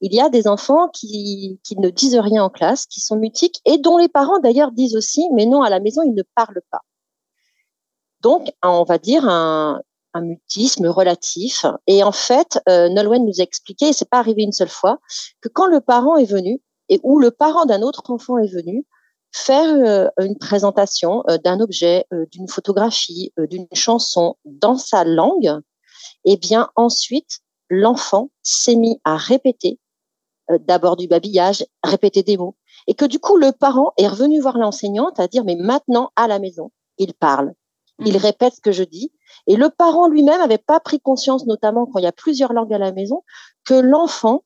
[0.00, 3.60] il y a des enfants qui, qui, ne disent rien en classe, qui sont mutiques
[3.64, 6.62] et dont les parents d'ailleurs disent aussi, mais non, à la maison, ils ne parlent
[6.70, 6.80] pas.
[8.20, 9.80] Donc, on va dire un,
[10.14, 11.64] un mutisme relatif.
[11.86, 14.98] Et en fait, euh, Nolwenn nous a expliqué, et c'est pas arrivé une seule fois,
[15.40, 18.84] que quand le parent est venu, et où le parent d'un autre enfant est venu,
[19.32, 25.60] faire euh, une présentation euh, d'un objet, euh, d'une photographie, d'une chanson dans sa langue,
[26.24, 29.78] et bien ensuite, l'enfant s'est mis à répéter
[30.50, 34.40] euh, d'abord du babillage, répéter des mots, et que du coup le parent est revenu
[34.40, 37.52] voir l'enseignante à dire mais maintenant à la maison il parle,
[38.04, 38.18] il mmh.
[38.18, 39.12] répète ce que je dis,
[39.46, 42.72] et le parent lui-même n'avait pas pris conscience, notamment quand il y a plusieurs langues
[42.72, 43.22] à la maison,
[43.64, 44.44] que l'enfant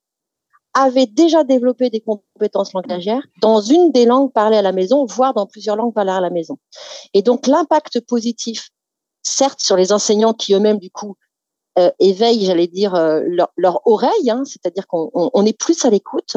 [0.75, 5.35] avait déjà développé des compétences langagières dans une des langues parlées à la maison, voire
[5.35, 6.59] dans plusieurs langues parlées à la maison.
[7.13, 8.71] Et donc l'impact positif,
[9.23, 11.17] certes sur les enseignants qui eux-mêmes du coup
[11.79, 13.21] euh, éveillent, j'allais dire, euh,
[13.57, 16.37] leur, oreille, hein, c'est-à-dire qu'on est plus à l'écoute.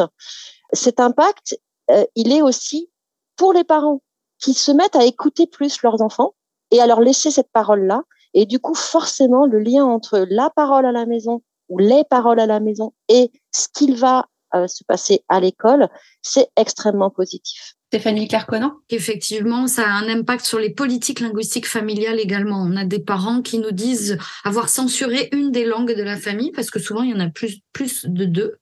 [0.73, 2.89] Cet impact, euh, il est aussi
[3.35, 4.01] pour les parents
[4.39, 6.35] qui se mettent à écouter plus leurs enfants
[6.71, 8.03] et à leur laisser cette parole-là.
[8.35, 12.39] Et du coup, forcément, le lien entre la parole à la maison ou les paroles
[12.39, 14.27] à la maison et ce qu'il va
[14.67, 15.89] se passer à l'école,
[16.21, 17.75] c'est extrêmement positif.
[17.93, 22.59] Stéphanie Carconan Effectivement, ça a un impact sur les politiques linguistiques familiales également.
[22.59, 26.51] On a des parents qui nous disent avoir censuré une des langues de la famille
[26.51, 28.55] parce que souvent il y en a plus, plus de deux.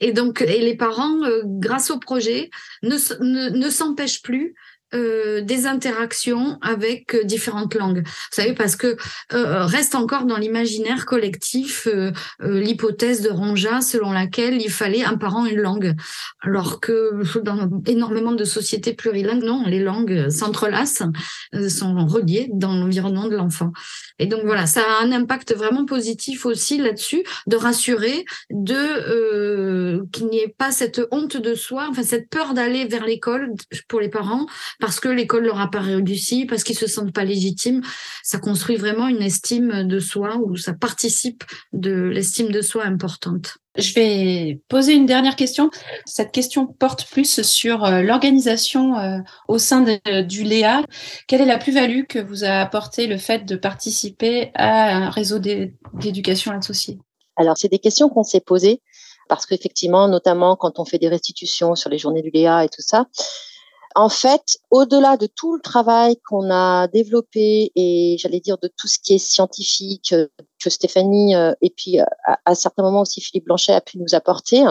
[0.00, 2.48] Et donc, et les parents, euh, grâce au projet,
[2.82, 4.54] ne, ne, ne s'empêchent plus
[4.94, 8.02] euh, des interactions avec euh, différentes langues.
[8.04, 8.96] Vous savez, parce que
[9.32, 11.88] euh, reste encore dans l'imaginaire collectif
[12.40, 15.94] l'hypothèse de Ronja selon laquelle il fallait un parent une langue,
[16.40, 21.04] alors que dans énormément de sociétés plurilingues, non, les langues s'entrelacent,
[21.68, 23.72] sont reliées dans l'environnement de l'enfant.
[24.18, 30.26] Et donc voilà, ça a un impact vraiment positif aussi là-dessus, de rassurer, de qu'il
[30.26, 33.52] n'y ait pas cette honte de soi, enfin cette peur d'aller vers l'école
[33.88, 34.46] pour les parents
[34.82, 37.82] parce que l'école leur a pas réussi, parce qu'ils se sentent pas légitimes.
[38.24, 43.58] Ça construit vraiment une estime de soi ou ça participe de l'estime de soi importante.
[43.76, 45.70] Je vais poser une dernière question.
[46.04, 49.86] Cette question porte plus sur euh, l'organisation euh, au sein
[50.26, 50.82] du Léa.
[51.28, 55.38] Quelle est la plus-value que vous a apporté le fait de participer à un réseau
[55.38, 56.98] d'éducation associée?
[57.36, 58.80] Alors, c'est des questions qu'on s'est posées
[59.28, 62.82] parce qu'effectivement, notamment quand on fait des restitutions sur les journées du Léa et tout
[62.82, 63.06] ça,
[63.94, 68.88] en fait, au-delà de tout le travail qu'on a développé et j'allais dire de tout
[68.88, 70.28] ce qui est scientifique euh,
[70.62, 72.04] que Stéphanie euh, et puis euh,
[72.44, 74.62] à, certains moments aussi Philippe Blanchet a pu nous apporter,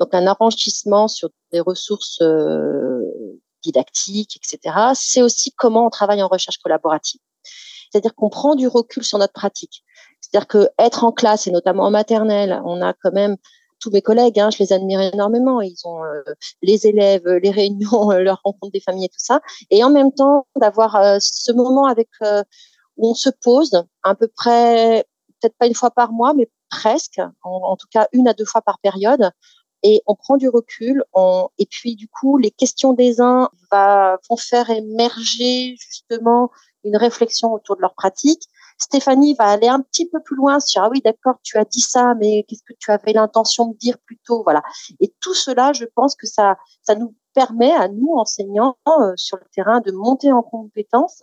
[0.00, 2.22] donc un enrichissement sur des ressources
[3.62, 4.76] didactiques, etc.
[4.94, 7.20] C'est aussi comment on travaille en recherche collaborative.
[7.90, 9.84] C'est-à-dire qu'on prend du recul sur notre pratique.
[10.20, 13.36] C'est-à-dire que être en classe et notamment en maternelle, on a quand même
[13.80, 15.60] tous mes collègues, hein, je les admire énormément.
[15.60, 16.22] Ils ont euh,
[16.62, 19.40] les élèves, les réunions, euh, leur rencontre des familles et tout ça.
[19.70, 22.08] Et en même temps, d'avoir euh, ce moment avec
[22.96, 25.04] où on se pose à peu près,
[25.40, 28.62] peut-être pas une fois par mois, mais presque, en, tout cas une à deux fois
[28.62, 29.30] par période.
[29.82, 31.04] Et on prend du recul.
[31.58, 36.50] Et puis du coup, les questions des uns vont faire émerger justement
[36.84, 38.48] une réflexion autour de leur pratique.
[38.78, 41.80] Stéphanie va aller un petit peu plus loin sur ah oui d'accord tu as dit
[41.80, 44.62] ça mais qu'est-ce que tu avais l'intention de dire plus tôt voilà
[45.00, 49.38] et tout cela je pense que ça ça nous permet à nous enseignants euh, sur
[49.38, 51.22] le terrain de monter en compétence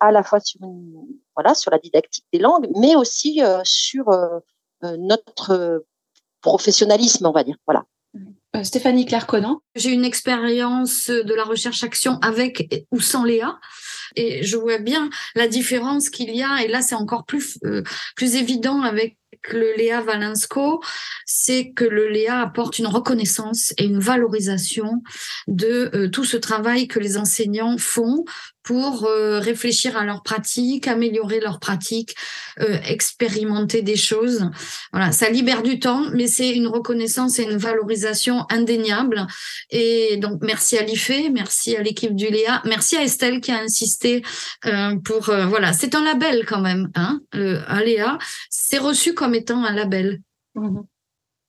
[0.00, 0.92] à la fois sur une,
[1.36, 4.40] voilà sur la didactique des langues mais aussi euh, sur euh,
[4.98, 5.84] notre
[6.40, 7.84] professionnalisme on va dire voilà
[8.62, 9.60] Stéphanie Claire-Conan.
[9.76, 13.58] J'ai une expérience de la recherche-action avec ou sans Léa.
[14.16, 16.62] Et je vois bien la différence qu'il y a.
[16.64, 17.82] Et là, c'est encore plus, euh,
[18.16, 19.16] plus évident avec
[19.52, 20.82] le Léa Valensco,
[21.24, 25.02] c'est que le Léa apporte une reconnaissance et une valorisation
[25.46, 28.24] de euh, tout ce travail que les enseignants font
[28.68, 32.14] pour euh, réfléchir à leur pratique, améliorer leur pratique,
[32.60, 34.50] euh, expérimenter des choses.
[34.92, 39.26] Voilà, ça libère du temps, mais c'est une reconnaissance et une valorisation indéniable.
[39.70, 43.58] Et donc, merci à l'IFE, merci à l'équipe du Léa, merci à Estelle qui a
[43.58, 44.22] insisté
[45.02, 45.22] pour...
[45.22, 48.18] voilà, c'est un label quand même, hein, Léa.
[48.50, 50.20] C'est reçu comme étant un label.
[50.54, 50.84] Mhm.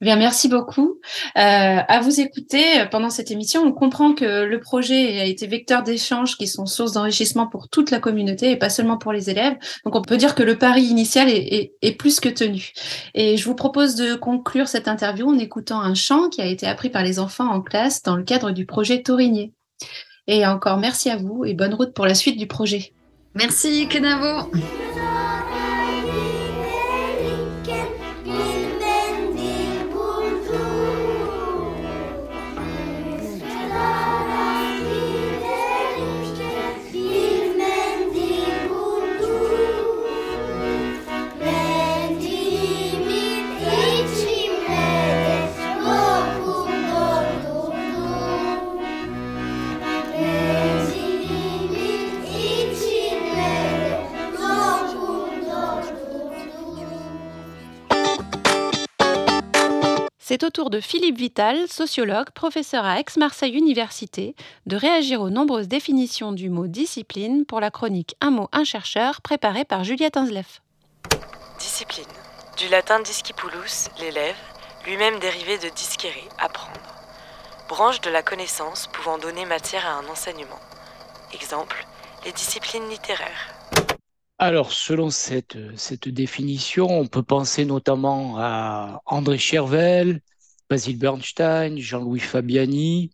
[0.02, 1.02] Bien, merci beaucoup.
[1.36, 5.46] Euh, à vous écouter euh, pendant cette émission, on comprend que le projet a été
[5.46, 9.30] vecteur d'échanges qui sont source d'enrichissement pour toute la communauté et pas seulement pour les
[9.30, 9.58] élèves.
[9.84, 12.72] Donc, on peut dire que le pari initial est, est plus que tenu.
[13.14, 16.66] Et je vous propose de conclure cette interview en écoutant un chant qui a été
[16.66, 19.52] appris par les enfants en classe dans le cadre du projet Taurinier.
[20.28, 22.94] Et encore merci à vous et bonne route pour la suite du projet.
[23.36, 24.50] Merci, Kenavo.
[60.50, 64.36] Au tour de Philippe Vital, sociologue, professeur à Aix-Marseille Université,
[64.66, 69.22] de réagir aux nombreuses définitions du mot discipline pour la chronique Un mot, un chercheur,
[69.22, 70.64] préparée par Juliette Insleff.
[71.60, 72.08] Discipline.
[72.58, 74.36] Du latin discipulus, l'élève,
[74.88, 76.96] lui-même dérivé de disquere, apprendre.
[77.68, 80.60] Branche de la connaissance pouvant donner matière à un enseignement.
[81.32, 81.86] Exemple,
[82.26, 83.54] les disciplines littéraires.
[84.40, 90.22] Alors, selon cette, cette définition, on peut penser notamment à André Chervel,
[90.70, 93.12] Basil Bernstein, Jean-Louis Fabiani,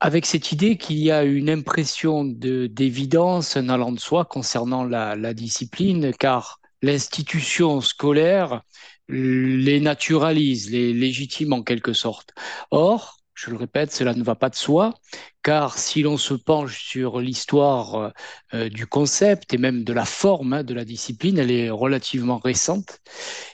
[0.00, 5.34] avec cette idée qu'il y a une impression d'évidence, un allant de soi concernant la,
[5.34, 8.62] discipline, car l'institution scolaire
[9.08, 12.32] les naturalise, les légitime en quelque sorte.
[12.70, 14.94] Or, je le répète, cela ne va pas de soi,
[15.42, 18.12] car si l'on se penche sur l'histoire
[18.54, 22.38] euh, du concept et même de la forme hein, de la discipline, elle est relativement
[22.38, 23.00] récente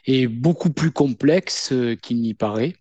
[0.05, 2.75] et beaucoup plus complexe euh, qu'il n'y paraît.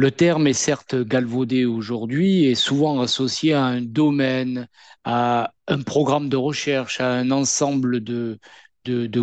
[0.00, 4.66] Le terme est certes galvaudé aujourd'hui et souvent associé à un domaine,
[5.04, 8.38] à un programme de recherche, à un ensemble de,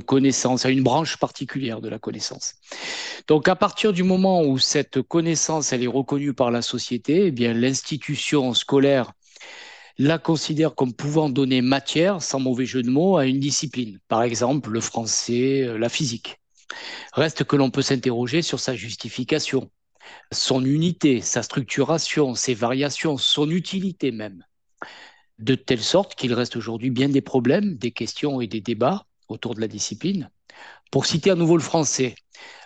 [0.05, 2.53] connaissances, à une branche particulière de la connaissance.
[3.27, 7.31] Donc à partir du moment où cette connaissance elle est reconnue par la société, eh
[7.31, 9.13] bien l'institution scolaire
[9.97, 13.97] la considère comme pouvant donner matière, sans mauvais jeu de mots, à une discipline.
[14.09, 16.39] Par exemple, le français, euh, la physique.
[17.13, 19.71] Reste que l'on peut s'interroger sur sa justification,
[20.31, 24.43] son unité, sa structuration, ses variations, son utilité même.
[25.39, 29.55] De telle sorte qu'il reste aujourd'hui bien des problèmes, des questions et des débats autour
[29.55, 30.29] de la discipline.
[30.91, 32.15] Pour citer à nouveau le français,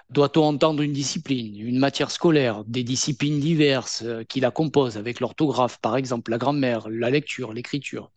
[0.09, 5.19] doit-on entendre une discipline, une matière scolaire, des disciplines diverses euh, qui la composent, avec
[5.19, 8.11] l'orthographe par exemple, la grammaire, la lecture, l'écriture?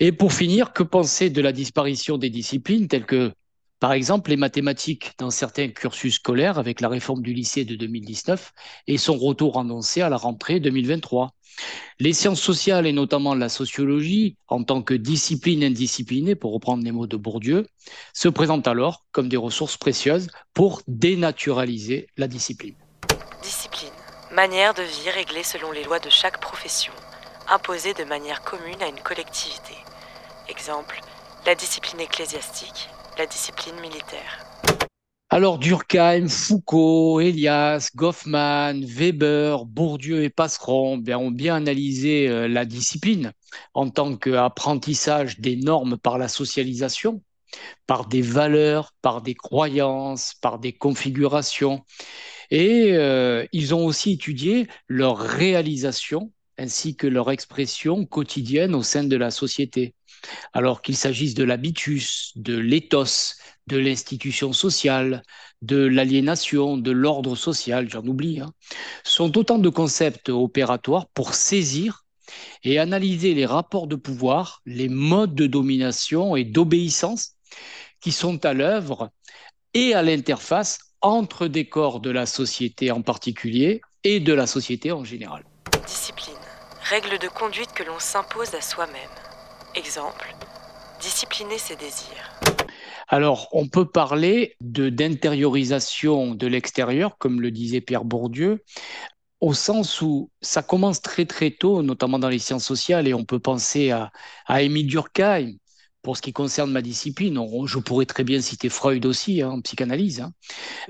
[0.00, 3.32] Et pour finir, que penser de la disparition des disciplines telles que
[3.80, 8.52] par exemple, les mathématiques dans certains cursus scolaires avec la réforme du lycée de 2019
[8.86, 11.30] et son retour annoncé à la rentrée 2023.
[11.98, 16.92] Les sciences sociales et notamment la sociologie, en tant que discipline indisciplinée, pour reprendre les
[16.92, 17.66] mots de Bourdieu,
[18.12, 22.74] se présentent alors comme des ressources précieuses pour dénaturaliser la discipline.
[23.42, 23.88] Discipline,
[24.34, 26.92] manière de vie réglée selon les lois de chaque profession,
[27.48, 29.74] imposée de manière commune à une collectivité.
[30.50, 31.00] Exemple,
[31.46, 34.44] la discipline ecclésiastique, la discipline militaire.
[35.32, 42.64] Alors Durkheim, Foucault, Elias, Goffman, Weber, Bourdieu et Passeron bien, ont bien analysé euh, la
[42.64, 43.32] discipline
[43.74, 47.22] en tant qu'apprentissage des normes par la socialisation,
[47.86, 51.84] par des valeurs, par des croyances, par des configurations.
[52.50, 59.04] Et euh, ils ont aussi étudié leur réalisation ainsi que leur expression quotidienne au sein
[59.04, 59.94] de la société
[60.52, 65.22] alors qu'il s'agisse de l'habitus, de l'éthos, de l'institution sociale,
[65.62, 68.52] de l'aliénation, de l'ordre social, j'en oublie, hein,
[69.04, 72.04] sont autant de concepts opératoires pour saisir
[72.62, 77.32] et analyser les rapports de pouvoir, les modes de domination et d'obéissance
[78.00, 79.10] qui sont à l'œuvre
[79.74, 84.92] et à l'interface entre des corps de la société en particulier et de la société
[84.92, 85.44] en général.
[85.86, 86.34] Discipline,
[86.82, 89.19] règle de conduite que l'on s'impose à soi-même.
[89.76, 90.34] Exemple,
[91.00, 92.40] discipliner ses désirs.
[93.06, 98.64] Alors, on peut parler de d'intériorisation de l'extérieur, comme le disait Pierre Bourdieu,
[99.40, 103.24] au sens où ça commence très très tôt, notamment dans les sciences sociales, et on
[103.24, 104.10] peut penser à,
[104.46, 105.52] à Émile Durkheim.
[106.02, 109.60] Pour ce qui concerne ma discipline, je pourrais très bien citer Freud aussi hein, en
[109.60, 110.20] psychanalyse.
[110.20, 110.32] Hein.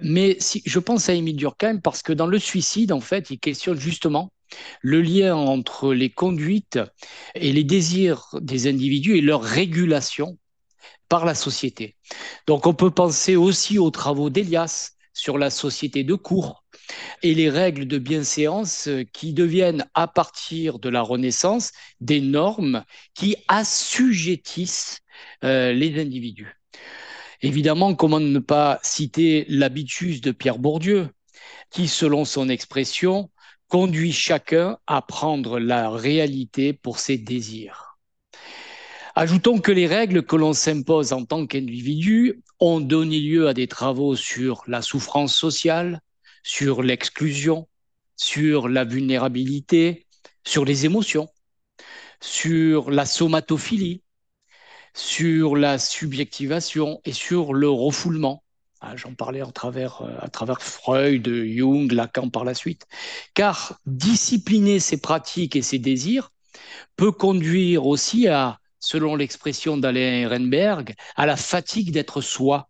[0.00, 3.40] Mais si, je pense à Émile Durkheim parce que dans le suicide, en fait, il
[3.40, 4.30] questionne justement
[4.80, 6.78] le lien entre les conduites
[7.34, 10.38] et les désirs des individus et leur régulation
[11.08, 11.96] par la société.
[12.46, 16.64] Donc on peut penser aussi aux travaux d'Elias sur la société de cours
[17.22, 22.84] et les règles de bienséance qui deviennent à partir de la Renaissance des normes
[23.14, 25.00] qui assujettissent
[25.44, 26.56] euh, les individus.
[27.42, 31.08] Évidemment, comment ne pas citer l'habitus de Pierre Bourdieu,
[31.70, 33.30] qui, selon son expression,
[33.70, 37.98] conduit chacun à prendre la réalité pour ses désirs.
[39.14, 43.68] Ajoutons que les règles que l'on s'impose en tant qu'individu ont donné lieu à des
[43.68, 46.00] travaux sur la souffrance sociale,
[46.42, 47.68] sur l'exclusion,
[48.16, 50.06] sur la vulnérabilité,
[50.44, 51.28] sur les émotions,
[52.20, 54.02] sur la somatophilie,
[54.94, 58.42] sur la subjectivation et sur le refoulement.
[58.82, 62.86] Ah, j'en parlais à travers, euh, à travers Freud, Jung, Lacan par la suite.
[63.34, 66.30] Car discipliner ses pratiques et ses désirs
[66.96, 72.68] peut conduire aussi à, selon l'expression d'Alain Ehrenberg, à la fatigue d'être soi.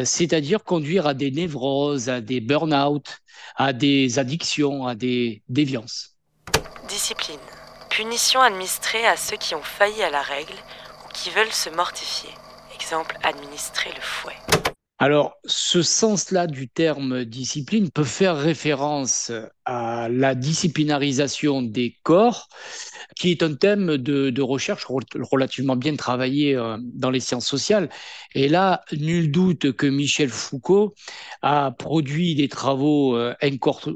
[0.00, 3.18] C'est-à-dire conduire à des névroses, à des burn-out,
[3.56, 6.16] à des addictions, à des déviances.
[6.88, 7.40] Discipline.
[7.90, 10.54] Punition administrée à ceux qui ont failli à la règle
[11.04, 12.30] ou qui veulent se mortifier.
[12.74, 14.57] Exemple, administrer le fouet.
[15.00, 19.30] Alors, ce sens-là du terme discipline peut faire référence
[19.64, 22.48] à la disciplinarisation des corps,
[23.14, 27.90] qui est un thème de, recherche relativement bien travaillé euh, dans les sciences sociales.
[28.34, 30.94] Et là, nul doute que Michel Foucault
[31.42, 33.34] a produit des travaux euh,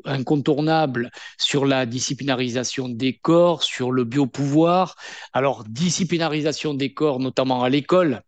[0.04, 4.94] incontournables sur la disciplinarisation des corps, sur le biopouvoir.
[5.32, 8.22] Alors, disciplinarisation des corps, notamment à l'école,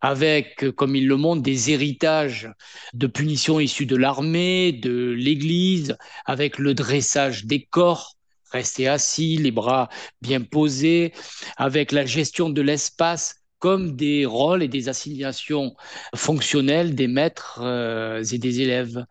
[0.00, 2.50] avec, comme il le montre, des héritages
[2.94, 8.16] de punitions issues de l'armée, de l'Église, avec le dressage des corps,
[8.52, 9.88] rester assis, les bras
[10.22, 11.12] bien posés,
[11.56, 15.74] avec la gestion de l'espace comme des rôles et des assignations
[16.14, 19.04] fonctionnelles des maîtres euh, et des élèves.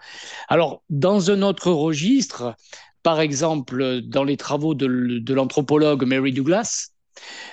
[0.48, 2.56] Alors, dans un autre registre,
[3.02, 6.90] par exemple, dans les travaux de l'anthropologue Mary Douglas,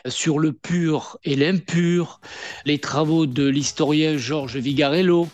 [0.07, 2.21] sur le pur et l'impur,
[2.65, 5.29] les travaux de l'historien Georges Vigarello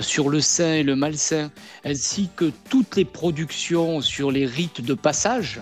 [0.00, 1.50] sur le saint et le malsain,
[1.84, 5.60] ainsi que toutes les productions sur les rites de passage,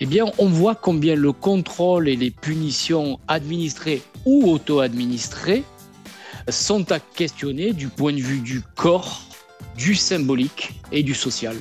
[0.00, 5.64] eh bien, on voit combien le contrôle et les punitions administrées ou auto-administrées
[6.48, 9.22] sont à questionner du point de vue du corps,
[9.76, 11.56] du symbolique et du social.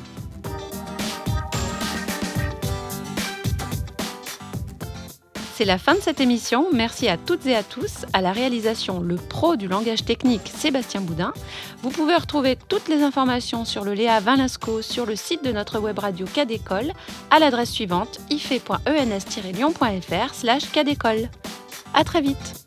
[5.57, 6.67] C'est la fin de cette émission.
[6.73, 8.05] Merci à toutes et à tous.
[8.11, 11.31] À la réalisation, le pro du langage technique, Sébastien Boudin.
[11.81, 15.79] Vous pouvez retrouver toutes les informations sur le Léa Valinsko sur le site de notre
[15.79, 16.91] web radio Cadécole
[17.31, 20.63] à l'adresse suivante ife.ens-lyon.fr slash.
[21.93, 22.64] À très vite